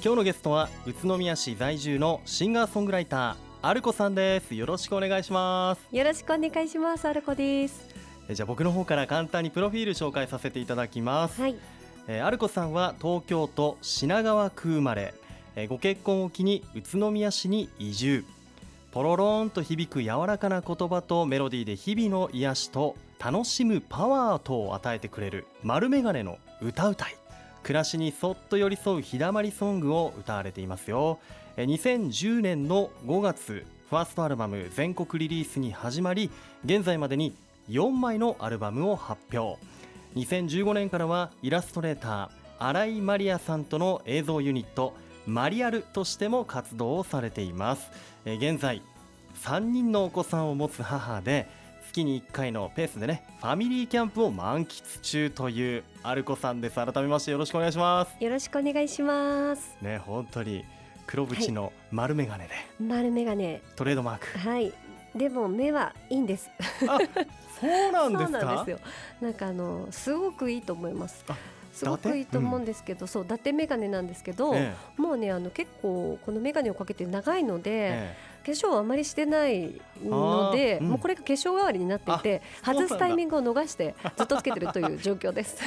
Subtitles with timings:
[0.00, 4.54] 今日のゲストは宇都宮市在住のシンガーソングライターアルコさんです。
[4.54, 5.96] よろしくお願いします。
[5.96, 7.08] よろしくお願いします。
[7.08, 7.84] アルコです。
[8.28, 11.56] えじゃあ僕の方から簡単にプロフィール紹介させていただきます、はい。
[12.06, 15.14] えーアルコさんは東京都品川区生まれ、
[15.56, 18.24] えーご結婚を機に宇都宮市に移住。
[18.92, 27.16] ポロローンと響く柔らかな言葉とメロディーで日々の癒しと楽しむパワーとを与えてくれる丸眼鏡の歌うたい
[27.68, 31.18] 暮らしにそっと寄り添う日だまりソングを歌われていますよ。
[31.58, 36.30] 2010年の5月ファーストアルバム全国リリースに始まり
[36.64, 37.36] 現在までに
[37.68, 39.60] 4枚のアルバムを発表。
[40.16, 44.94] 2015年からはイラストレーター新井マリアさんとの映像ユニット
[45.26, 47.90] マリアルとしても活動をされています。
[48.24, 48.80] 現在
[49.42, 51.46] 3人のお子さんを持つ母で
[51.88, 56.76] 月に1回のペースでねファミリーキャンプを満喫中というアルコさんです。
[56.76, 58.22] 改めましてよろしくお願いします。
[58.22, 59.76] よろしくお願いします。
[59.80, 60.64] ね本当に
[61.06, 63.60] 黒縁の丸眼鏡で、丸眼鏡。
[63.76, 64.38] トレードマーク。
[64.38, 64.72] はい。
[65.14, 66.50] でも目はいいんです。
[66.86, 66.98] あ
[67.60, 68.38] そうなんですか？
[68.40, 68.78] そうなんですよ。
[69.22, 71.24] なんかあのすごくいいと思います。
[71.28, 71.36] あ
[71.72, 74.74] すごくいいと思うんですけど、そう伊達眼鏡なんですけど、え。
[74.96, 80.88] もうねあの結構この眼鏡をかけて長いので、ええ化粧をあまりしてないので、うん。
[80.88, 85.58] もうこれが化粧代わりになっていて外すタイミングを逃してずっとつけてるという状況です。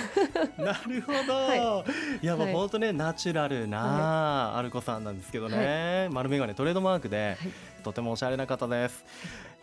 [0.58, 1.86] え なるほど、、は
[2.22, 2.26] い。
[2.26, 2.54] やもうはい。
[2.54, 7.52] 本当ねナチュラルなアルコさんなんですけどね、丸眼鏡トレードマークで、はい。
[7.84, 9.06] とてもおしゃれな方です。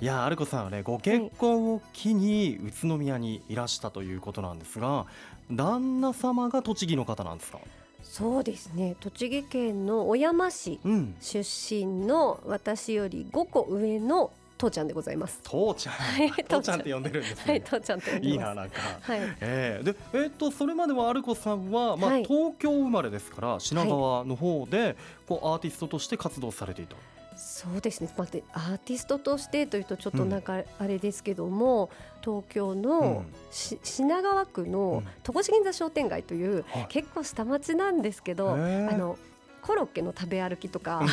[0.00, 5.06] いやアルコさんはねご結婚を機に宇都宮にいらしたということなんですが
[5.50, 7.58] 旦那様が栃木の方なんですか？
[8.02, 8.96] そうですね。
[9.00, 11.14] 栃木県の小山市うん。
[11.20, 15.40] 出身の私より5個上の父ちゃんでございます。
[15.44, 16.30] 父ちゃん、はい。
[16.44, 18.30] 父ちゃんって呼んでるんですね、はい、父ちゃんと呼んでます。
[18.30, 18.80] いいななんか。
[19.00, 22.24] はい、えー、でえーっとそれまではアルコさんは、まあはい。
[22.24, 24.96] 東京生まれですから品川の方で、
[25.26, 26.96] こうアーティストとして活動されていた
[27.38, 28.10] そうですね。
[28.16, 31.88] 待って、アーティストとしてというとちょっとなんかあれですけども、
[32.20, 35.08] 東京のし、品川区うのん。
[35.22, 36.86] 戸越銀座商店街という、はい。
[36.88, 39.16] 結構下町なんですけど、あの
[39.62, 41.04] コロッケの食べ歩きとか、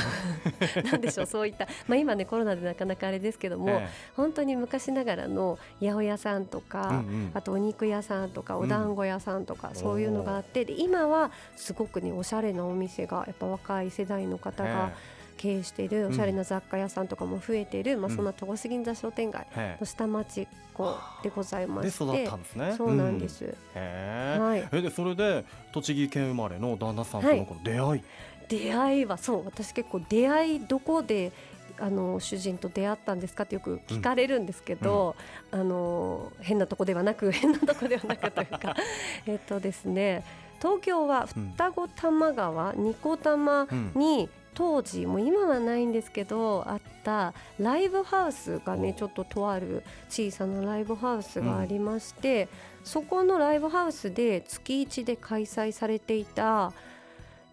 [0.92, 7.04] なんでしょうそういった、まあ今ねコロナでなかなかあれですけども、え本当に昔ながらの八百屋さんとか。
[7.34, 8.64] あとお肉屋さんとかうん。
[8.64, 14.92] お団子屋さんとかそういうのがあって、で今はすごくねおしゃれなお店がやっぱ若い世代の方が
[15.38, 18.16] 経営しているおしゃれな雑貨屋さんとかも増えている、まあ、うん。
[18.16, 19.78] そんな戸越銀座商店街え。
[19.80, 22.74] の下町っ子でございまでして育ったんですね。
[22.78, 23.52] そうなんで、す、うん。
[23.52, 24.38] へえ。
[24.40, 28.04] はい、えでそれで栃木県生まれの旦那さんとのこの出会い、
[28.48, 31.32] 出会いはそう私結構出会いどこで
[31.80, 35.16] あの主人と出会ったんですかってよく聞かれるんですけど、
[35.52, 38.76] あの変なとこではなく 変なとこではなくというか
[39.28, 40.24] えっとですね
[40.60, 52.48] 東京は双子玉川二子玉うんに当時もう今はないんですけどあったライブハウスがねおちょっととある小さなライブハウスがありまして、
[52.84, 56.74] そこのライブハウスで月1で開催されていた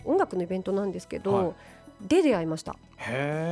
[0.05, 1.53] 音楽のイベントなんですけど、はい。
[2.09, 2.77] で出会いました。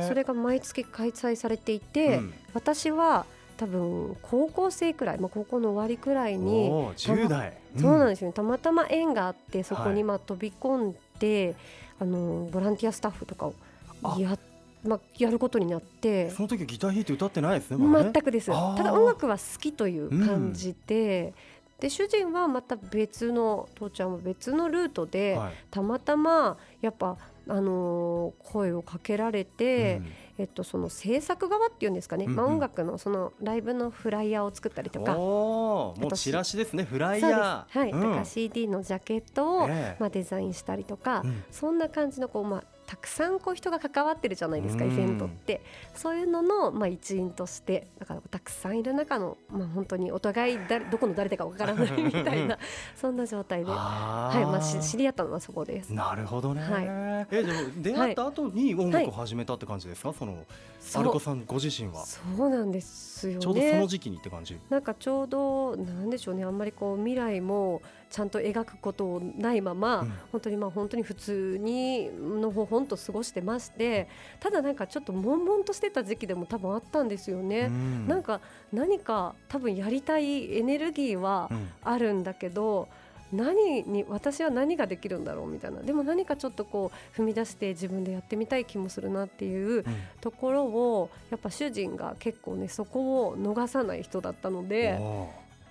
[0.07, 2.33] それが毎月開催されていて、うん。
[2.53, 3.25] 私は
[3.57, 8.33] 多分高校生くらい、まあ、高校の終わりくらいにおー10代、そうなんでですよね。
[8.33, 9.93] たまたま縁があってそこはい。
[9.95, 11.55] にまあ飛び込んで、
[12.01, 13.53] あのボランティアスタッフとかを
[14.01, 14.15] あ。
[14.19, 14.35] や,、
[14.83, 16.31] まあ、やることになって。
[16.31, 18.11] その時はギター弾いて歌ってないですねまだね。
[18.11, 18.47] 全くです。
[18.47, 18.53] た
[18.83, 21.35] だ音楽は好きという感じで、
[21.79, 25.53] で主人はまた別の父ちゃんは別のルートで、はい。
[25.69, 27.17] たまたまやっぱ、
[27.47, 32.51] あのー声をかけられて、うんえっと、その制作側っていうんですかね、まあ、うん。
[32.53, 35.17] うん音楽のそのライブのフライヤーを作ったりとか。
[35.17, 37.79] おーもう私チラシですねフライヤー。
[37.79, 38.01] はい、うん。
[38.01, 39.97] とか CD のジャケットを、ええ。
[39.99, 41.43] まあ、デザインしたりとか、うん。
[41.51, 44.91] そんな感じのこう、まあ、たくさんこう人が関わってるじゃないですか、うん。
[44.91, 45.61] イベントって。
[45.95, 52.57] そういうのの、まあ、一員としてだからたくさんいる中の、まあ、本当にお互い誰どこの誰だかわからないみたいな
[52.99, 55.93] そんな状態で、はいまあ、し知り合ったのはそこです。
[55.93, 57.27] なるほどね、はい。
[57.31, 60.45] えでも出会った後に音楽を始めたって感じですか、その
[60.81, 61.03] そう。
[61.03, 63.39] アルコさんご自身は、そうなんですよね。
[63.39, 66.43] ちょうどその時期にって感じ、なんかちょうどなんでしょうね。
[66.43, 70.13] あんまりこう未来もちゃんと描くことないまま、うん。
[70.33, 74.07] 本当にまあ本当に普通にのほほんと過ごしてまして
[74.39, 77.61] ただなんかちょっと悶々としてた時期でも多分あったんですよね。
[77.61, 78.07] うん。
[78.07, 78.41] なんか
[78.73, 81.69] 何か多分やりたいエネルギーはうん。
[81.83, 82.89] あるんだけど、
[83.31, 85.81] 何に私は何ができるんだろうみたいな。
[85.81, 89.83] でも何かちょっとこう踏み出して自分でやってみたい気もするなっていううん。
[90.19, 94.99] ところをやっぱ主人が結構ねそこを逃さない人だったので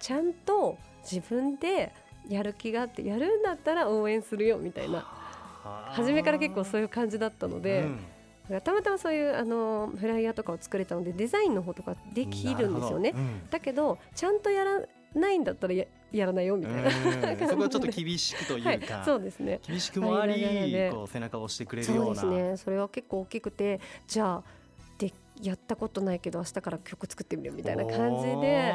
[0.00, 1.92] ちゃんと自分で
[2.28, 5.06] やる気があってやるんだったら応援するよみたいな。
[5.90, 7.82] 初めから結構そういう感じだったので、
[8.48, 8.60] うん。
[8.60, 13.12] たまたまそういうあのフライヤーとかを作れたのでデザインの方とかできるんですよね。
[13.14, 13.48] うん。
[13.50, 14.80] だけどちゃんとやら
[15.14, 17.38] ないんだったらややらないよみたいな、うん。
[17.48, 19.60] そこはちょっと厳しくというか、はい、そうですね。
[19.66, 20.34] 厳しくもあり、
[20.90, 22.56] こう背中を押してくれるそうようなですね。
[22.56, 24.60] それは結構大きくてじゃあ
[24.98, 25.12] で
[25.42, 28.74] やったことないけど明日から曲作ってみるみたいな感じで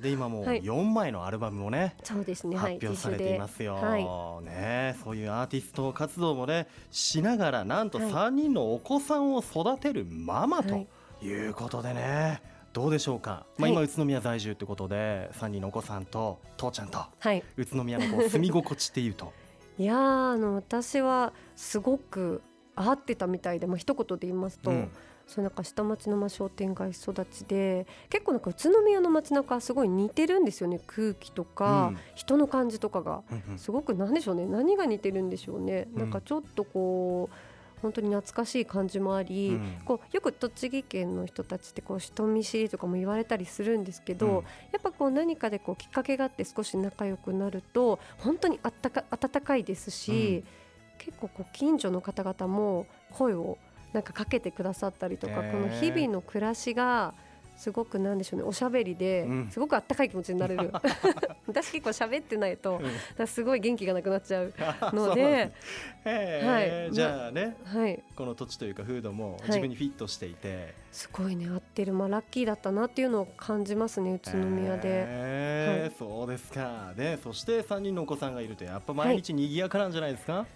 [0.00, 0.62] で今もうはい。
[0.62, 2.56] 4枚のアルバムもね、そうですね。
[2.56, 2.74] はい。
[2.74, 4.44] 発表されていますよ、はい。
[4.44, 4.96] ね。
[5.04, 8.10] そういうアーティスト活動もねしながらなんとはい。
[8.10, 10.86] 3人のお子さんを育てるママとはい。
[11.22, 12.42] いうことでね、
[12.72, 13.72] どうでしょうか、まあ、はい。
[13.72, 17.42] 今宇都宮在住ということで3人のお子さんと父ちゃんとはい。
[17.56, 19.32] 宇都宮のこう住み心地っていうと。
[19.78, 22.42] いやーあの私はすごく
[22.74, 24.90] 合ってたみたいで、まあ一言で言いますと、うん。
[25.26, 31.98] そうなんか下町のまあ商店街育ちで結構なんか宇都宮の街中すごい似てるんですよね空気とか、うん。
[32.14, 33.22] 人の感じとかが。
[33.30, 33.58] うんうん。
[33.58, 35.98] すごくなんでしょうね何が似てるんでしょうね、うん。
[36.00, 37.36] なんかちょっとこう
[37.80, 39.82] 本当に懐かしい感じもあり、うん。
[39.84, 44.34] こうよく栃木県の人たちってこう人見知りとかも言われたりするんですけど、うん。
[44.34, 44.40] や
[44.78, 50.44] っぱこう何かでこうきっかけがあって少し仲良くなると本当にあったか温かいですし、
[51.04, 53.58] 結構こう近所の方々も声を
[53.92, 57.12] なんかかけてくださったりとか、この日々の暮らしが
[57.56, 59.50] すごくなんでしょうねおしゃべりでうん。
[59.50, 60.72] すごくあったかい気持ちになれる。
[61.46, 62.80] 私結構喋ってないと
[63.26, 64.52] すごい元気がなくなっちゃう
[64.92, 65.52] ので。
[66.04, 66.92] はい。
[66.92, 68.02] じゃあねはい。
[68.16, 69.46] この土地というか風土もい。
[69.48, 74.88] 自分にフィットしていて、すごいね合ってるまあラッキーだったなっていうのを感じますね宇都宮で。
[74.88, 75.92] へーはい。
[75.96, 76.94] そうですか。
[76.96, 80.46] でそして3人のお子さんがいるとやっぱ毎日賑やかなんじゃないですか、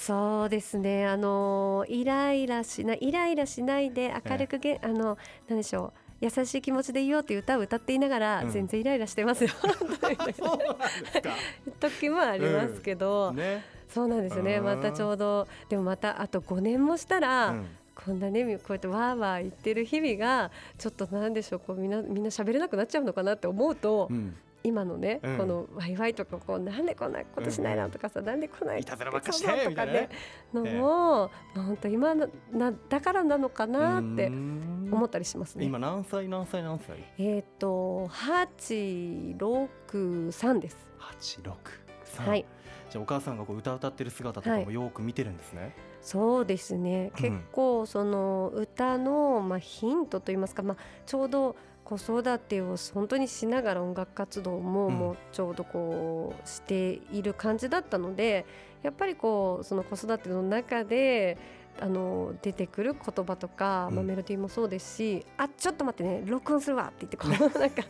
[0.00, 6.24] そうですね、あのイライラしないイライラしないで明るくげ、あのなんでしょう。
[6.24, 8.50] 優しい気持ちでいようっていう歌を歌っていながら、うん。
[8.50, 9.50] 全然イライラしてますよ。
[9.60, 14.56] そうなん時もありますけど、ね、そうなんですよね。
[14.56, 14.64] うん。
[14.64, 17.66] またちょうどでもまたあと5年もしたら、うん。
[17.94, 21.60] こんなねこうやってわーわー言ってる日々がちょっとなんでしょう。
[21.60, 25.38] こうみんなみんな喋れなくなっちゃうのかなって思うと、うん今のね、うん。
[25.38, 27.88] このワイワイとかこうなんでこんなことしないの？
[27.88, 30.08] とかさ、なんでこんないたずらばっかしてとかね
[30.52, 35.64] のも、まあ本当今のなだからなのかなって思ったりしますね。
[35.64, 36.96] 今何歳何歳何歳？
[37.18, 40.76] えっ、と八六三です。
[40.98, 41.56] 八六
[42.04, 42.44] 三はい、
[42.90, 47.12] じゃあお母さんがこう歌歌ってる姿とかもよく見てるんですね、そうですね。
[47.16, 47.22] うん。
[47.22, 50.76] 結構その歌のまあヒントといいますか、まあ
[51.06, 54.94] ちょうど子育てを本当にしながら音楽活動もうん。
[54.94, 58.46] もうちょうどこうしている感じだったので、
[58.82, 61.60] やっぱりこうその子育ての中で。
[61.78, 67.82] あの出てくる言葉とか、まあ、うんメロディーもそうですし、あちょっと待ってね録音するわって言ってこう なんか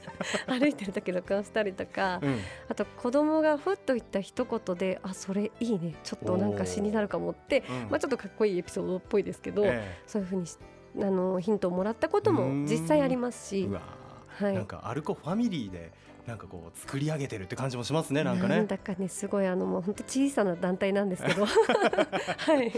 [0.47, 2.39] 歩いてる時録音したりとか、うん。
[2.69, 5.95] あと子供がふっと言った一言であそれいいね。
[6.05, 7.91] ちょっとなんか詩になるかもって、うん。
[7.91, 9.83] まあ、ちょっとかっこいいエピソードっぽいですけど、え。
[10.07, 10.57] そういうふうにし
[10.97, 13.69] あのヒントをもらったことも実際ありますし。
[14.39, 14.55] はい。
[14.55, 15.93] なんかアルコファミリーで
[16.27, 18.65] なんかこう作り上げてるって感じもしますねなんかね。
[18.65, 21.45] だかねすごいあのもう本当小さな団体なんですけど。
[21.47, 22.73] はい。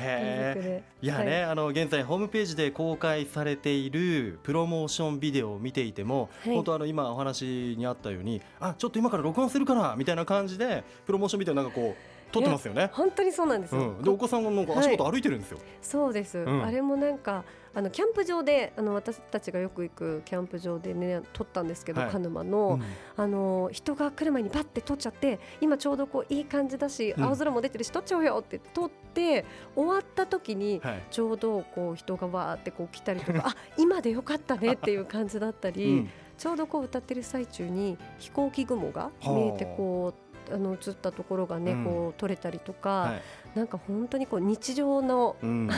[0.00, 6.54] へいやね、あの現在ホームページで公開されているプロモーションビデオを見ていても、はい。
[6.54, 12.90] 本当あの今お話にあったようにあちょっと今から録音するかなみたいな感じでプロモーションビデオなんかこう撮ってますよね。
[12.92, 15.58] 本当にそうなんですよ、うん、でお子さんがなんか足元歩いてるんですよ。
[15.80, 16.64] そうです、ん。
[16.64, 17.44] あれもなんか
[17.74, 22.10] あのキャンプ場であの私たちがよく行くキャンプ場でね撮ったんですけど、はい。
[22.10, 22.82] 鹿沼の、うん。
[23.16, 27.24] あの人が来る前にバッて撮っちゃって今ちょうどこういい感じだし、うん。
[27.24, 29.44] 青空も出てるし撮っちゃおうよって撮って
[29.74, 31.02] 終わった時にはい。
[31.10, 36.10] ちょうどこう人がわーってこう来たりとか あ今でよかったねっていう感じだったり、うん。
[36.36, 41.84] ちょうどこう歌ってる最中に飛行機雲が見えてこうあの映ったところがね、うん。
[41.84, 43.16] こう撮れたりとか、は
[43.54, 43.58] い。
[43.58, 45.70] なんか本当にこう日常のうん、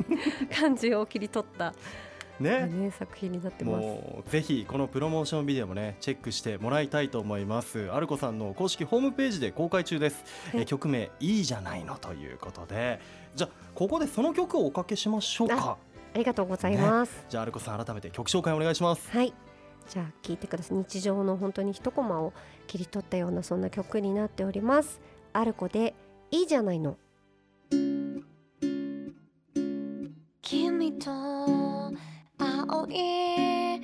[0.54, 1.74] 感じを切り取った、
[2.40, 2.66] ね。
[2.66, 4.30] ね、作品になってます。
[4.30, 7.90] ぜひこのプロモーションビデオもねチェックしてもらいたいと思います。
[7.90, 10.62] アルコさんの公式ホームページで公開中です、はい。
[10.62, 13.00] え曲名いいじゃないのということで。
[13.34, 15.76] じゃあここでその曲をおかけしましょうか。
[16.14, 17.24] ありがとうございます。
[17.28, 19.10] じゃあアルコさん改めて曲紹介お願いします。
[19.10, 19.32] はい。
[19.88, 20.78] じゃあ聞いてください。
[20.78, 22.32] 日常の本当に一コマを
[22.66, 25.00] 切り取ったようなそんな曲になっております。
[25.32, 25.94] アルコで
[26.30, 26.96] いいじゃないの。
[30.40, 33.80] 君と青い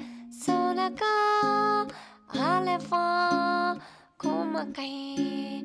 [0.47, 1.87] 空が
[2.28, 3.76] あれば
[4.19, 5.64] 細かい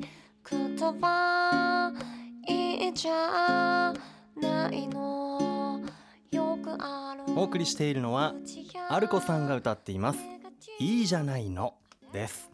[1.00, 1.92] 葉
[2.48, 3.92] いいじゃ
[4.40, 5.80] ないの
[6.30, 7.05] よくある
[7.38, 8.34] お送りしているのは
[8.88, 10.20] アルコさんが歌っています。
[10.80, 11.74] いいじゃないの
[12.10, 12.50] です。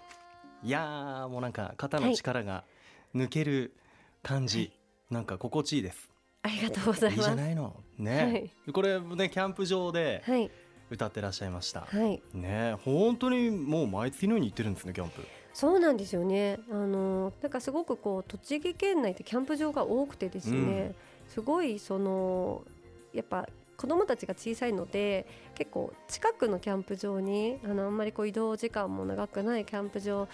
[0.65, 2.65] いやーもうなんか肩の力が
[3.15, 3.77] 抜ける
[4.25, 4.73] 感じ、
[5.09, 6.11] なんか心地いいです。
[6.43, 7.77] ありがとうございいいますじゃないの？
[7.97, 10.51] ね、これねキャンプ場ではい。
[10.91, 12.21] 歌ってらっしゃいました、はい。
[12.35, 15.23] ね本当にもう毎月のように行ってるんですねキャンプ。
[15.55, 16.59] そうなんですよね。
[16.73, 20.93] あのなんかすごくこう栃木県内ってキャンプ場が多くてですね、
[21.29, 22.65] すごいその
[23.15, 23.49] やっぱ
[23.83, 30.29] 子供たちが小さいので結構近くのキャンプ場にあのあんまりこう移動時間も長くないキャンプ場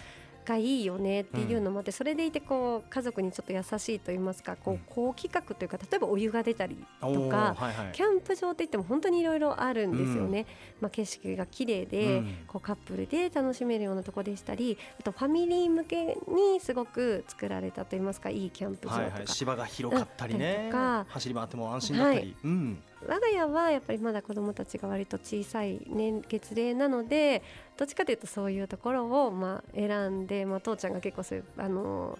[0.45, 7.55] がいいよねっていうのもあって、それでいてこう家族にちょっと優しいと言いますかこう高企画というか例えばお湯が出たりとか
[7.91, 10.45] キャンプ場って言っても本当にいろいろあるんですよね、
[10.79, 12.35] まあ、景色が綺麗で、うん。
[12.47, 20.65] こうカップルで楽しめるようなとこでしたりあとファミリー向けにすごく作られたといいますかいいキャンプ場とか、芝が広かったりね。
[20.65, 21.05] りとか。
[21.09, 22.35] 走り回っても安心だったり、はい。
[22.43, 27.41] うん我が家はやっぱりまだ子どもたちが割と小さい年月齢なので
[27.77, 32.19] どっちかというとそういうところをまあ選んで、まあ、父ちゃんが結構そういうあの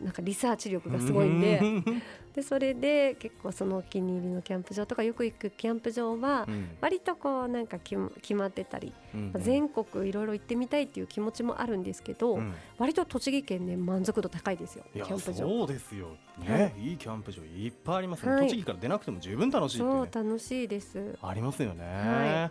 [0.00, 2.02] なんかリサーチ力がすごいんでうん
[2.34, 6.76] でそれで結構そのお気に入りのキャンプ場とかよく行くキャンプ場はうん。
[6.80, 8.92] 割とこうなんか決ま決まってたり、
[9.36, 12.54] 全国いろいろ行ってみたいっていう気持ちもあるんですけど、うん。
[12.78, 15.34] 割と栃木県ね満足度高いですよキャンプ場。
[15.34, 16.08] そうですよ。
[16.38, 16.92] ね、、はい。
[16.92, 18.46] いキャンプ場いっぱいありますね、はい。
[18.46, 20.10] 栃木から出なくても十分楽しいそうね。
[20.12, 21.18] 楽しいです。
[21.20, 22.50] ありますよね、は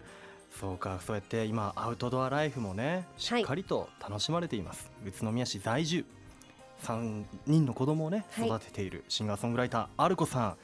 [0.51, 6.05] そうかそうやって今アウトドアライフもねしっかりと楽しまれています、宇都宮市在住
[6.83, 8.47] 3人の子供をねはい。
[8.47, 10.57] 育てているシンガーソングライターアルコさん。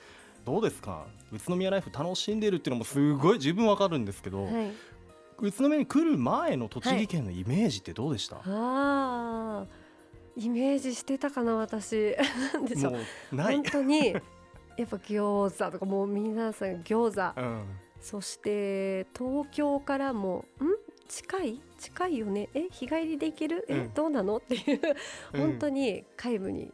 [0.45, 1.05] どうですか？
[1.31, 4.71] 宇都宮ライフ楽しんでるっていうのもすごい十分わかるんですけど、はい、
[5.39, 9.65] 宇都宮に来る前の栃木県のイメージってどうでした、ああ
[10.37, 12.15] イメージしてたかな私。
[12.69, 12.91] でしょう。
[12.93, 12.99] も
[13.31, 13.55] うない。
[13.55, 17.41] 本、当にやっぱ餃子とかもう皆さん餃子。
[17.41, 17.65] うん、
[17.99, 20.84] そして東京からもん？
[21.07, 21.61] 近い？
[21.77, 22.49] 近いよね？
[22.53, 22.67] え？
[22.71, 23.65] 日帰りで行ける？
[23.69, 23.93] え、うん。
[23.93, 24.37] どうなの？
[24.37, 24.79] っていう。
[25.33, 25.41] うん。
[25.41, 26.71] 本当に皆無に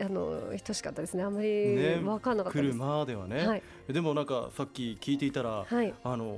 [0.00, 1.22] あの等しかったですね。
[1.22, 2.00] あんまりね。
[2.02, 3.62] 分かんなかったです、来るまではね、はい。
[3.88, 5.94] でもなんかさっき聞いていたら、はい。
[6.02, 6.36] あの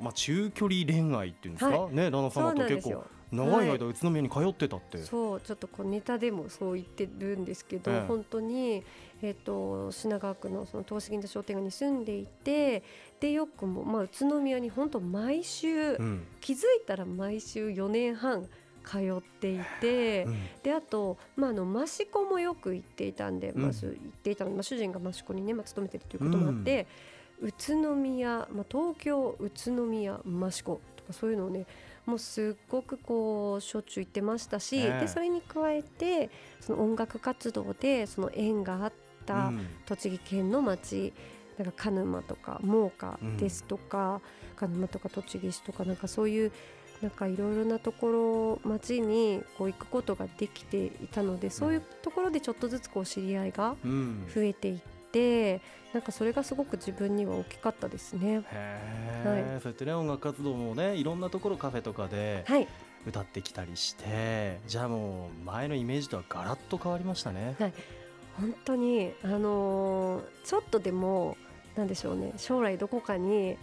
[0.00, 8.06] ーまあ、中距離恋愛っていうんですか、はね旦那様と結構長い間宇都宮に通ってたって、そうちょっとこうネタでもそう言ってるんですけど、ええ。
[8.06, 8.84] 本当に、
[9.22, 12.84] えー、と品川区のその東資銀座商店街に住んでいて
[13.18, 16.26] でよくも、まあ、宇都宮に本当毎週、うん。
[16.40, 18.46] 気づいたら毎週4年半
[18.84, 20.36] 通っていて、うん。
[20.62, 23.74] であと、まあ、あの益子もよく行っていたんで、まあ、うん。
[23.74, 26.86] そう行っていたので、まあ、主人が益子にね、まあ、勤めてるということもあって、
[27.42, 31.66] 宇都宮、まあ、東京宇都宮益子とかそういうのをね
[32.06, 35.00] もうすっごくこうしょっちゅう行ってましたし、ええ。
[35.00, 38.92] でそれに加えてその音楽活動でその縁があっ
[39.26, 39.66] たうん。
[39.84, 41.12] 栃木県の町
[41.58, 44.20] なんか鹿沼とか真岡ですとか、
[44.56, 46.52] 鹿沼とか栃木市とかなんかそういう
[47.02, 54.26] なんかいろいろなところ町にこう行くことができていたのでそういうところでちょっとずつこう知り合いがうん。
[54.34, 54.80] 増えていっ
[55.16, 55.60] て
[55.92, 58.36] なんかそれがすごく自分には大きかったですね。
[58.36, 62.68] へえ、そうやってね音楽活動もねいろんなところカフェとかではい
[63.06, 67.56] 歌ってきたりしてじゃあもう前のイメージとはガラッと変わりましたね。
[68.38, 71.36] 本当にあのーちょっとでも
[71.76, 73.56] なんでしょうね将来どこかに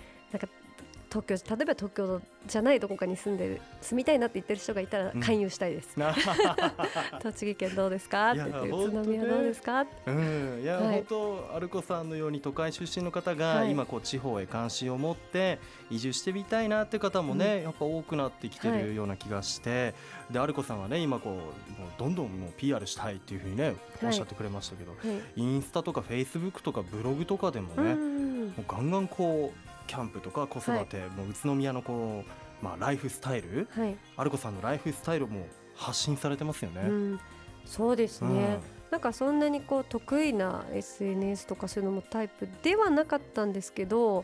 [1.21, 5.21] 東京例えば東京じゃないどこかに住んでる住みたいなって言ってる人がいたらうん。
[5.21, 5.95] 勧誘したいです、
[7.21, 8.31] 栃木県どうですか？
[8.31, 9.85] って言って宇都宮どうですか？
[10.07, 10.95] うん、いや、はい。
[10.95, 13.71] 本当アルコさんのように都会出身の方が、はい。
[13.71, 19.93] 今こう地方へ関心を持って移住してみたいなって方もね、やっぱ多くなってきてはいるような気がして、
[20.31, 24.97] でアルコさんはね今こうもうどんどんもう PR したいっていうふうにねおっしゃってくれましたけど、は
[25.37, 25.41] い。
[25.41, 28.33] インスタとかフェイスブックとかブログとかでもうね、ん。
[28.53, 36.81] もうガンガンこうキャンプとか子育て、もう宇都宮のこうまあライフスタイルはい、アルコさんのライフスタイルも発信されてますよね。
[36.81, 37.19] うん、
[37.65, 38.59] そうですね、うん。
[38.91, 44.23] なんかそんなにこう得意な SNS とかそういうのもタイプではなかったんですけど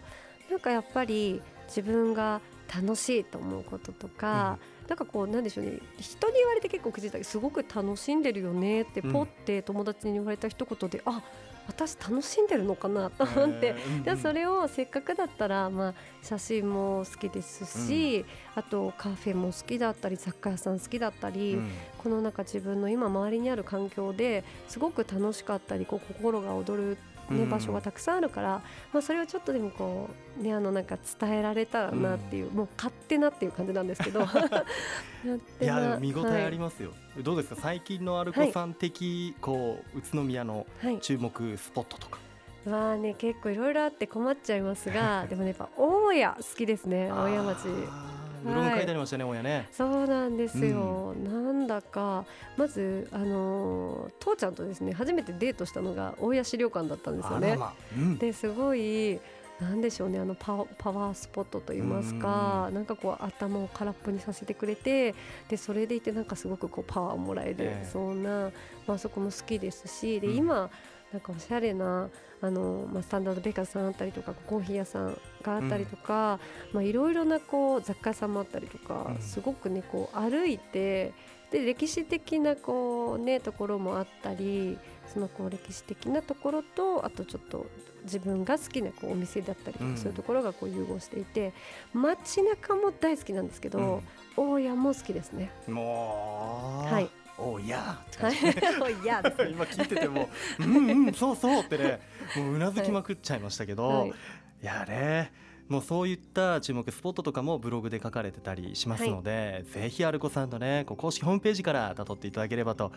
[0.49, 2.41] なんかやっぱり自分が
[2.73, 5.79] 楽しいと思うこととか、なんかこうなんでしょうね。
[5.97, 9.11] 人に言われて結構気づいたけどすごく楽しんでるよねってうん。
[9.11, 11.21] ポって友達に言われた一言で、あ
[11.69, 13.67] 私楽しんでるのかなと思って。
[13.67, 21.71] えーうんでそれをせっかくだったら、まあ、写真も好きですし、あとカフェも好きだったり雑貨屋さん好きだったり、うん。
[21.97, 26.97] この中自分の今周りにある環境ですごく楽しかったりこう心が躍る、
[27.29, 27.49] ねうん。
[27.49, 28.61] 場所がたくさんあるから、
[28.93, 30.09] まあ、それをちょっとでもこ
[30.39, 34.21] う、ね、あのなんか伝えられたらなっていう、もう勝手なっていう感じなんですけど。
[34.25, 37.61] 勝いや見応えありまますよ、どうですか？
[37.61, 40.65] 最近のアルコさん的、こう宇都宮の
[41.01, 42.19] 注目スポットとか。
[42.65, 47.59] まあね結構いろいろあって困っちゃいますがでもねやっぱ大家好きですね大家町。
[47.65, 49.67] あーブログ書いてありましたね、親ね。
[49.71, 51.28] そうなんですよ、なん
[51.69, 52.25] だか
[52.57, 57.57] まず、あの父ちゃんとですね初めてデートしたのが大谷資料館だったんですよね。
[57.95, 58.17] うん。
[58.17, 59.19] ですごい
[59.61, 65.13] なんでしょうねあのパワースポットといいますかなんかこう頭を空っぽにさせてくれて
[65.49, 67.89] でそれでいてなんかすごくこうパワーをもらえる、ええ。
[67.91, 68.51] そんな、
[68.87, 70.35] まあそこも好きですしで、うん。
[70.37, 70.69] 今
[71.11, 72.09] なんかおしゃれな
[72.41, 76.39] あの、まあ、スタンダードベーカーズさんあったりとかコーヒー屋さんがあったりとか、
[76.71, 79.21] まあいろいろなこう雑貨屋さんもあったりとか、うん。
[79.21, 81.11] すごくねこう歩いて
[81.51, 84.77] で歴史的なこうねところもあったり
[85.11, 87.65] そのこう歴史的なところとあとちょっと
[88.03, 91.53] 自分が好きなこうお店だったりそういうところがこう融合していて
[91.93, 94.01] 街中も大好きなんですけど、
[94.37, 95.51] 大家も好きですね。
[95.67, 99.23] うんもう、はい、おうやーはって感じい、 いや。
[99.49, 100.29] 今聞いてても
[100.59, 101.99] うんうんそうそうってね
[102.37, 104.09] もううなずきまくっちゃいましたけど、はい。
[104.09, 104.13] い、
[104.61, 105.31] やね
[105.69, 112.91] もうそういった注目スポットとかもブログで書かれてたりしますので、ぜひアルコさんのねこう公式ホームページから辿っていただければと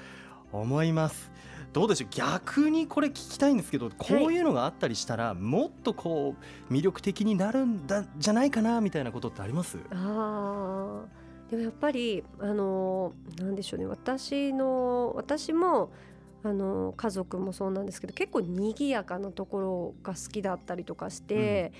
[0.51, 1.31] 思います。
[1.73, 2.09] どうでしょう？
[2.11, 6.35] 逆にこれ聞きたいんですけどこういうのがあったりしたら、もっとこ
[6.71, 9.79] う魅力的になるんだじゃないかなみたいなことってあります？
[9.91, 11.51] あー。
[11.51, 13.87] でもやっぱりあのーなんでしょうね。
[13.87, 15.91] 私の私も
[16.43, 21.73] あのー家族もそうなんですけど結構賑やかなところが好きだったりとかして、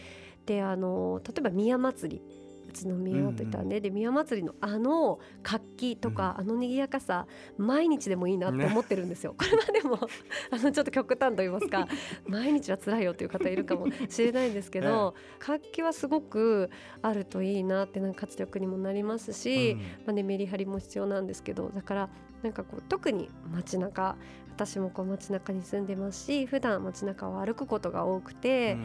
[0.47, 7.27] であのー例えば宮祭り宇都宮といったらね、で宮祭りのあの活気とか、あの賑やかさ
[7.59, 9.35] 毎日でもいいなって思ってるんですよ。
[9.39, 10.09] これはでも
[10.51, 11.87] あのちょっと極端と言いますか
[12.27, 16.71] 毎日は辛いよという方いるかもしれないんですけど、活気はすごく
[17.03, 22.09] あるといいなってなんか活力にもなりますし、まあね、メリハリも必要なんですけどだから
[22.43, 24.17] なんかこう特に街中
[24.55, 28.77] 私もこう街中に住んでますし普段街中を歩くことが多くて、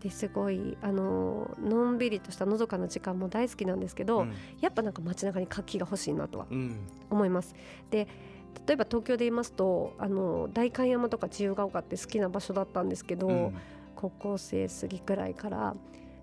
[0.00, 4.32] ですごいあののんびりとしたのどかな時間も大好きなんですけど、うん。
[4.60, 6.76] やっぱなんか街中に活気が欲しいなとはうん。
[7.10, 7.54] 思います。
[7.90, 8.06] で
[8.66, 13.54] 例えば東京で言いますとあの代官山とか自由が丘って好きな場所だったんですけど、うん。
[13.96, 15.74] 高校生過ぎくらいから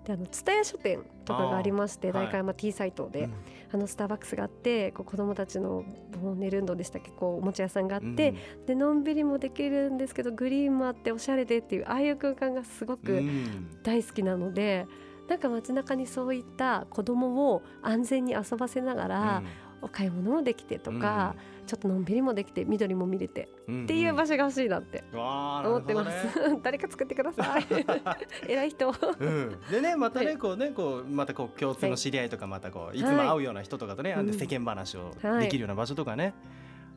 [0.06, 3.34] であの蔦屋書店とかがありまして代官山 T サイトで、うん。
[3.74, 5.84] あのスターバックスがあってこう子供たちの
[6.22, 8.36] ボーネルンドでしたっけこうおもちゃ屋さんがあって、
[8.68, 13.82] でのんびりもできるんですけどグリーンもあっておしゃれでっていうああいう空間がすごうくん。
[13.82, 14.86] 大好きなので、
[15.28, 19.44] なんか街中にそういった子供を安全に遊ばせながら、
[19.84, 21.36] お買い物もできてとか、
[21.68, 26.56] ちょっとのんびりもできて緑も見れてうんっていう場所が欲しいなって思ってまなるほどね。
[26.58, 26.60] す。
[26.64, 27.66] 誰か作ってください。
[28.48, 28.94] 偉い人。
[29.20, 33.00] うん、でねまたね、はいこうねこうまたこう共通の知り合いとかまたこうい。
[33.00, 34.26] つも会うような人とかとね、あん。
[34.26, 35.44] でうん世間話をはい。
[35.46, 36.34] できるような場所とかね、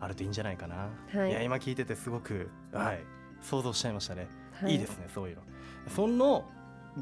[0.01, 1.31] あるといいんじゃないかな、はい。
[1.31, 3.01] い、や今聞いててすごくはい。
[3.41, 4.77] 想像しちゃいましたね、、はい。
[4.77, 5.43] いですねそういうの。
[5.89, 6.45] その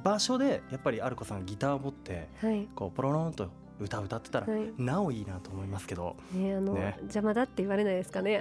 [0.02, 2.68] 場所でやっぱりアルコさんギターを持ってはい。
[2.74, 3.48] こうポロロンと
[3.80, 4.72] 歌歌ってたら、はい。
[4.78, 6.16] なおいいなと思いますけど。
[6.32, 6.96] ねあの、ね。
[7.02, 8.32] 邪魔だって言われないですかね。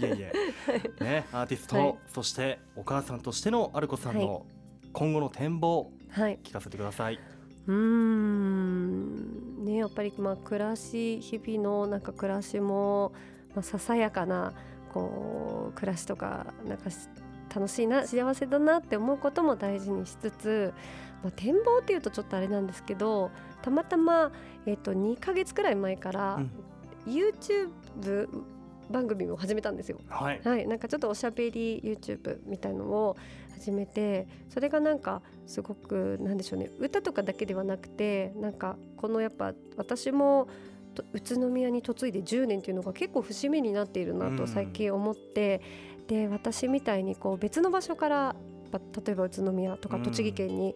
[0.00, 1.94] いえいえ、ね、アーティスト、はい。
[2.08, 4.46] そしてお母さんとしてのアルコさんの
[4.92, 6.38] 今後の展望はい。
[6.42, 7.18] 聞かせてください。
[7.66, 9.64] うーん。
[9.64, 13.12] ねやっぱりまあ暮らし日々のなんか暮らしも、
[13.54, 14.52] まあ、ささやかな
[14.92, 16.96] こう暮らしとかなんかし
[17.54, 20.72] 楽しいな幸せだなって思うことも大事にしつつ、
[21.22, 23.30] まあ、展望っていうとちょっとあれなんですけど
[23.62, 24.32] たまたま、
[24.66, 26.50] えっと2ヶ月くらい前から、うん。
[27.06, 28.28] YouTube
[28.90, 29.98] 番組を始めたんですよ。
[30.08, 33.16] はい、はい、なんかちょっとおしゃべり YouTube みたいのを
[33.52, 36.70] 始めてそれがなんかすごくなんでしょうね。
[36.78, 40.48] 歌とかだけではなくてなんかこのやっぱ私も
[40.94, 44.36] と宇都宮に嫁いで10年っていうのが結構節目になっているなうん。
[44.36, 45.60] と最近思って、
[46.08, 48.36] で私みたいにこう別の場所から
[48.72, 50.02] ま例えば宇都宮とかうん。
[50.02, 50.74] 栃木県に、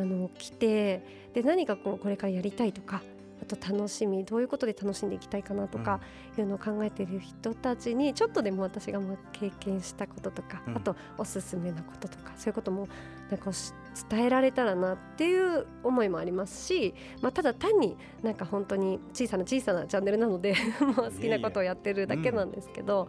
[0.00, 3.02] あの来てで何かこうこれからやりたいとか
[3.42, 6.00] あと楽しみどういうことで楽しんでいきたいかなとか、
[6.38, 12.86] いうのを考えている人たちにちょっとでも私がもう経験したこととか、うんあとおすすめなこととかそういうことも
[13.30, 13.72] なんかし
[14.10, 23.08] 伝えられたらなっていう思いもありますし、まあ、ただ単になんか本当に小さな小さなチャンネルなので もう好きなことをやってるだけなんですけど。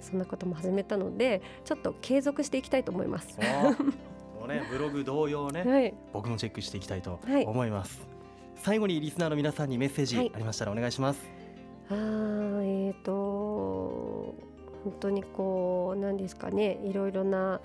[0.00, 3.38] そんなことも始めたのでちょっと継続していきたいと思います。
[4.50, 8.06] ねブログ同様ね、はい、僕もチェックしていきたいとはい思います。
[8.56, 11.20] 最後にリスナーの皆さんにメッセージはいありましたらお願いします。
[11.88, 14.34] あーえー、と
[14.84, 17.60] 本当にこう何ですかねいろいろな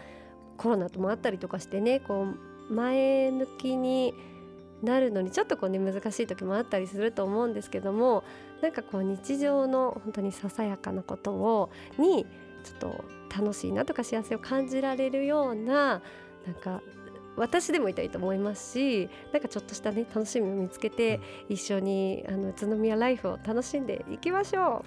[0.57, 2.25] コロナともあったりとかしてねこ
[2.69, 4.13] う前向きに
[4.81, 8.23] なるのにちょっとこうね難しい時もあったりすると思うんですけども
[8.61, 12.25] なんかこう日常の本当にささやかなことをに
[12.63, 16.01] ちょっと楽しいなとか幸せを感じられるような
[16.45, 16.81] なんか
[17.37, 24.85] 私でもいたいと思いますしなんかちょっとしたね楽しみを見つけて、一緒にあの宇都宮ライフを楽しんでいきましょ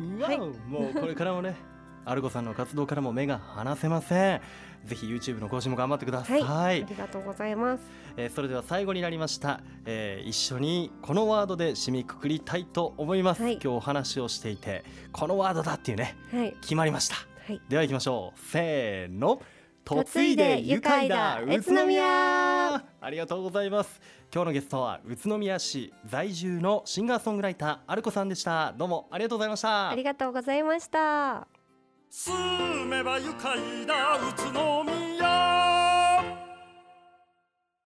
[0.00, 0.22] う。
[0.22, 0.38] わ、はい。
[0.38, 1.56] もうこれからもね
[2.04, 4.40] アルコさんの活動からも目が離せません。
[4.84, 7.82] ぜひ YouTube の更新も頑張ってください、はい、ありがとうございます。
[8.16, 13.54] えーそれでは最後になりました、えー一緒にこのワードで締めくくりたいと思います、はい。
[13.54, 17.16] 今日お話をしていてこのワードだっていうねはい、決まりました。
[17.46, 18.40] はい、では行きましょう。
[18.40, 19.42] せーの
[19.88, 22.74] 嫁いで愉快だ宇都宮。
[22.74, 24.00] ありがとうございます。
[24.32, 28.74] 今日のゲストは宇都宮市在住のシンガーソングライターアルコさんでした。
[28.76, 29.88] どうもありがとうございました。
[29.88, 31.48] ありがとうございました。
[32.10, 35.07] 住めば愉快だ宇都宮